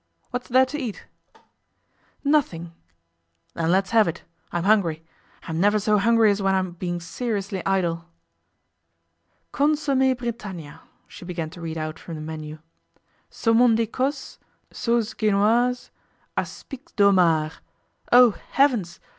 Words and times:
'What 0.31 0.45
is 0.45 0.49
there 0.49 0.65
to 0.65 0.79
eat?' 0.79 1.05
'Nothing.' 2.23 2.73
'Then 3.53 3.69
let's 3.69 3.91
have 3.91 4.07
it. 4.07 4.23
I'm 4.51 4.63
hungry. 4.63 5.05
I'm 5.43 5.59
never 5.59 5.77
so 5.77 5.99
hungry 5.99 6.31
as 6.31 6.41
when 6.41 6.55
I'm 6.55 6.71
being 6.71 6.99
seriously 6.99 7.63
idle.' 7.67 8.05
'Consommé 9.53 10.17
Britannia,' 10.17 10.81
she 11.07 11.23
began 11.23 11.51
to 11.51 11.61
read 11.61 11.77
out 11.77 11.99
from 11.99 12.15
the 12.15 12.21
menu, 12.21 12.57
'Saumon 13.29 13.75
d'Ecosse, 13.75 14.39
Sauce 14.71 15.13
Genoise, 15.13 15.91
Aspics 16.35 16.95
de 16.95 17.03
Homard. 17.03 17.57
Oh, 18.11 18.31
heavens! 18.53 18.99